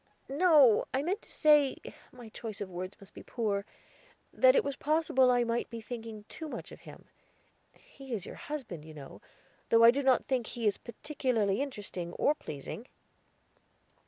"No; 0.29 0.85
I 0.95 1.03
meant 1.03 1.21
to 1.21 1.31
say 1.31 1.77
my 2.11 2.29
choice 2.29 2.59
of 2.59 2.71
words 2.71 2.95
must 2.99 3.13
be 3.13 3.21
poor 3.21 3.67
that 4.33 4.55
it 4.55 4.63
was 4.63 4.75
possible 4.75 5.29
I 5.29 5.43
might 5.43 5.69
be 5.69 5.79
thinking 5.79 6.25
too 6.27 6.47
much 6.49 6.71
of 6.71 6.79
him; 6.79 7.05
he 7.73 8.11
is 8.11 8.25
your 8.25 8.33
husband, 8.33 8.83
you 8.83 8.95
know, 8.95 9.21
though 9.69 9.83
I 9.83 9.91
do 9.91 10.01
not 10.01 10.25
think 10.25 10.47
he 10.47 10.65
is 10.65 10.79
particularly 10.79 11.61
interesting, 11.61 12.13
or 12.13 12.33
pleasing." 12.33 12.87